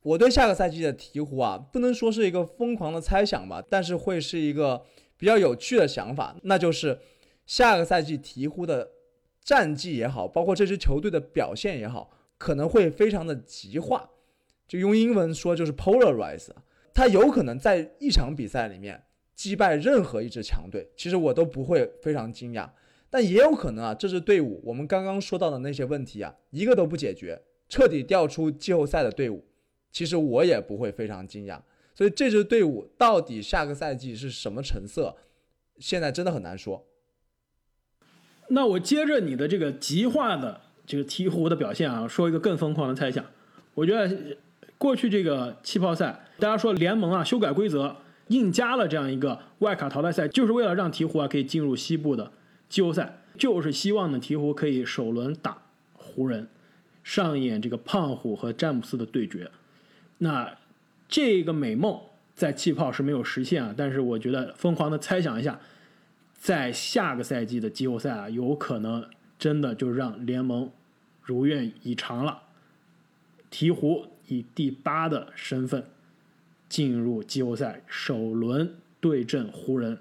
[0.01, 4.81] 我对下个赛季的鹈鹕啊，不能说是一个疯狂的猜想吧，但是会是一个
[5.17, 6.97] 比较有趣的想法，那就是
[7.49, 8.91] 下个赛季鹈鹕的
[9.43, 14.07] 战绩也好，包括这支球队的表现也好，可能会非常的极化，
[14.67, 16.49] 就用英文说就是 polarize，
[16.93, 22.69] 他有可能在一场比赛里面击败任何一支强队，其实我都不会非常惊讶，
[23.09, 29.43] 但也有可能啊，这支队伍我们刚刚说到的那些问题啊，一个都不解决，彻底掉出季后赛的队伍。
[29.91, 31.59] 其实我也不会非常惊讶。
[31.95, 35.17] 所以这支队伍到底下个赛季是什么成色，
[35.79, 36.85] 现在真的很难说。
[38.49, 43.23] 那我接着你的这个极化的这个鹈鹕的表现啊，说一个更疯狂的猜想。
[43.75, 44.37] 我觉得
[44.77, 47.95] 过去这个气泡赛，大家说联盟啊修改规则，
[48.27, 52.31] 硬加了这样一个外卡淘汰赛，就是为了让鹈鹕啊可以进入西部的
[52.67, 55.57] 季后赛，就是希望呢鹈鹕可以首轮打
[55.93, 56.47] 湖人，
[57.03, 59.49] 上演这个胖虎和詹姆斯的对决。
[60.17, 60.57] 那
[61.07, 61.99] 这个美梦
[62.33, 65.59] 在气泡是没有实现啊，但是我觉得疯狂的猜想一下，
[66.39, 70.71] 在下个赛季的季后赛啊，有可能真的就让联盟
[71.21, 72.43] 如愿以偿了。
[73.51, 75.85] 鹈鹕以第八的身份
[76.69, 79.99] 进入季后赛，首轮对阵湖人，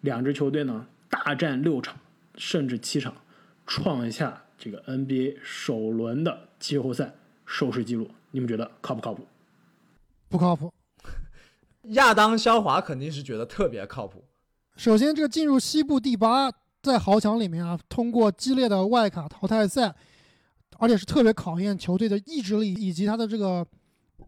[0.00, 1.98] 两支球队呢大战六场
[2.36, 3.14] 甚至七场，
[3.66, 7.14] 创下这个 NBA 首轮的季后赛
[7.44, 8.10] 收视记录。
[8.30, 9.26] 你们觉得靠不靠谱？
[10.30, 10.72] 不靠谱。
[11.88, 14.24] 亚当肖华肯定是觉得特别靠谱。
[14.76, 16.50] 首先，这个进入西部第八，
[16.82, 19.94] 在豪强里面啊，通过激烈的外卡淘汰赛，
[20.78, 23.64] 而且是特别考验球队的意志力以及他的这个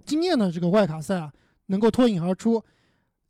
[0.04, 1.32] 经验的这个外卡赛啊，
[1.66, 2.62] 能够脱颖而出，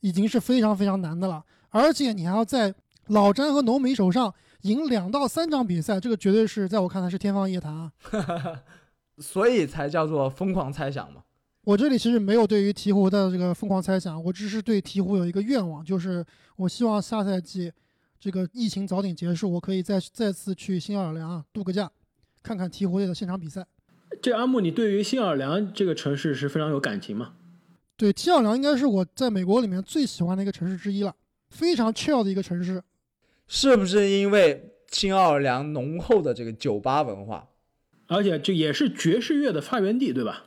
[0.00, 1.42] 已经是非常非常难的了。
[1.70, 2.74] 而且你还要在
[3.06, 7.92] 老詹和浓眉手上赢两到三场比赛，这个绝对是在我看来是天方夜谭啊。
[9.18, 11.22] 所以才叫做疯狂猜想嘛。
[11.66, 17.72] 我这里其实没有对于鹈鹕的这个疯狂猜想，我只是对鹈鹕有一个愿望，就是我希望下赛季
[18.20, 21.90] 这个疫情早点结束，我可以再再次去新奥尔良啊度个假，
[22.40, 23.66] 看看鹈鹕队的现场比赛。
[24.22, 27.32] 这阿木，你对于新奥尔良这个城市是非常有感情吗？
[27.96, 31.12] 对，新奥尔良应该是我在美国里面最喜欢的一个城市之一了，
[31.50, 32.80] 非常 chill 的一个城市。
[33.48, 37.48] 是不是因为新奥尔良浓厚的这个酒吧文化？
[38.06, 40.45] 而且这也是爵士乐的发源地，对吧？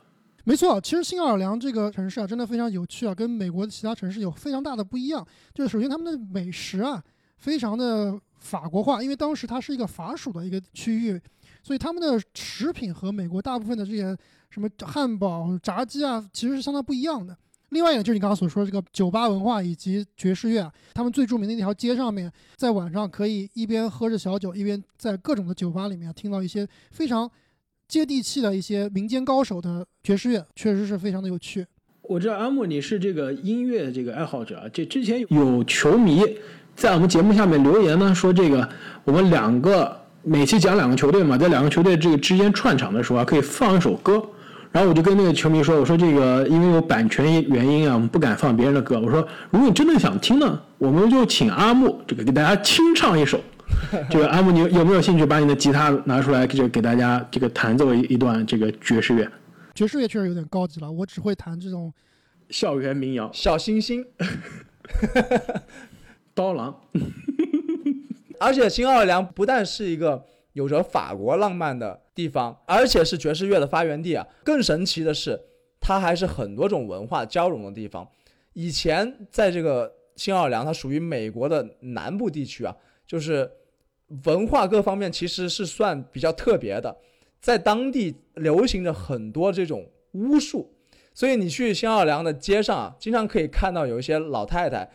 [0.50, 5.24] 没错，其实新奥尔良这个城市啊，真的非常有趣啊，跟美国的其他城市有非常大的不一样。
[5.54, 7.00] 就是首先他们的美食啊，
[7.38, 11.20] 非常的法国化，因为当时它是一个法属的一个区域，
[11.62, 14.16] 所以他们的食品和美国大部分的这些
[14.50, 17.36] 什么汉堡、炸鸡啊，其实是相当不一样的。
[17.68, 27.30] 另外一个就是你刚刚所说的这个酒吧文化以及爵士乐，他们最著名的那条街上面，在晚上可以一边喝着小酒，一边在各种的酒吧里面听到一些非常
[27.90, 31.66] 接地气的一些民间高手的爵士乐，确实是非常的有趣。
[32.02, 36.22] 我知道阿木你是这个音乐这个爱好者啊，这之前有球迷
[36.74, 38.68] 在我们节目下面留言呢，说这个
[39.04, 44.22] 我们两个每期讲两个球队嘛，在两个球队这个之间串场的时候啊，可以放一首歌。
[44.72, 49.00] 然后我就跟那个球迷说，我说这个因为有版权原因啊，我们不敢放别人的歌。
[49.00, 49.20] 我说
[49.50, 53.40] 如果你真的想听呢，我们就请阿木这个给大家清唱一首。
[54.08, 59.30] 这个阿木，你有没有兴趣把你的吉他拿出来，就给大家这个弹奏一一段这个爵士乐？
[59.74, 61.92] 爵士乐确实有点高级了，我只会弹这种
[62.50, 64.04] 校园民谣，小星星。
[66.34, 66.80] 刀郎。
[68.38, 74.26] 而且新奥尔良不但是一个有着法国浪漫的地方，而且是爵士乐的发源地啊。
[74.42, 75.38] 更神奇的是，
[75.80, 78.08] 它还是很多种文化交融的地方。
[78.54, 82.74] 以前在这个新奥尔良，它属于美国的南部地区啊，
[83.06, 83.50] 就是
[84.24, 86.96] 文化各方面其实是算比较特别的，
[87.40, 90.72] 在当地流行着很多这种巫术。
[91.12, 94.88] 所以你去新奥尔良的街上啊，经常可以看到有一些老太太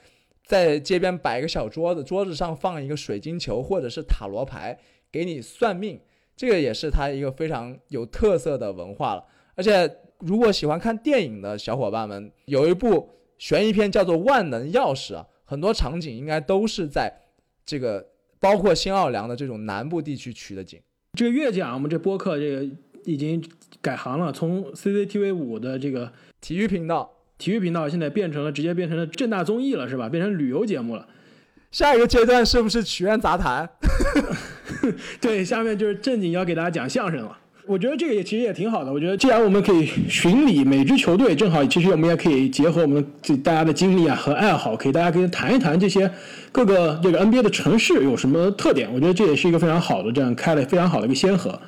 [0.45, 4.77] 在街边摆一个小桌子，桌子上放一个水晶球或者是塔罗牌，
[5.11, 5.99] 给你算命。
[6.35, 9.23] 这个也是它一个非常有特色的文化了。
[9.55, 9.89] 而且，
[10.19, 17.13] 如果喜欢看电影的小伙伴们，有一部悬疑片叫做《万能钥匙》啊，很多场景应该都是在
[17.65, 18.05] 这个
[18.45, 20.79] 包括新奥尔良的这种南部地区取的景。
[21.17, 22.63] 这个越讲，我们这播客这个
[23.05, 23.43] 已经
[23.81, 30.07] 改行了，从 CCTV 五的这个体育频道，体育频道现在变成了直接变成了正大综艺了，是吧？
[30.07, 31.07] 变成旅游节目了。
[31.71, 33.67] 下一个阶段是不是曲苑杂谈？
[35.19, 37.39] 对，下面就是正经要给大家讲相声了。
[37.67, 38.93] 我觉得这个也其实也挺好的。
[38.93, 46.09] 我觉得既然我们可以巡礼每支球队，正好其实我们也可以结合我们这大家的经历啊和爱好，可以大家可以谈一谈这些
[46.51, 48.87] 各个这个 NBA 的城市有什么特点。
[48.93, 51.59] 我觉得这也是一个非常好的这样开了非常好的一个先河。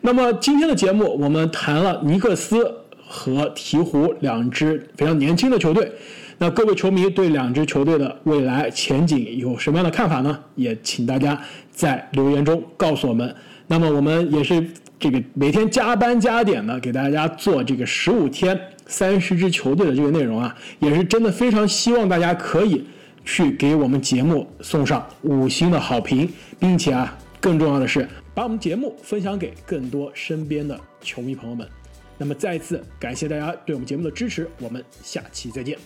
[0.00, 2.74] 那么今天的节目我们谈了尼克斯
[3.06, 5.90] 和鹈鹕两支非常年轻的球队。
[6.36, 10.36] 那各位球迷对两支球队的未来前景有什么样的看法呢？
[10.56, 11.40] 也请大家
[11.70, 13.32] 在留言中告诉我们。
[13.66, 14.62] 那么我们也是
[15.04, 22.82] 这个每天加班加点的给大家做这个十五天三十支球队的这个内容啊，也是真的非常希望大家可以
[23.22, 26.26] 去给我们节目送上五星的好评，
[26.58, 31.68] 并且啊，更重要的是把我们节目分享给更多身边的球迷朋友们。
[32.16, 35.76] 那么再次感谢大家对我们节目的支持，我们下期再见。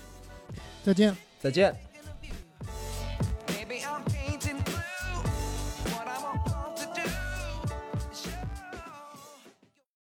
[0.84, 1.12] 再见。
[1.40, 1.88] 再见。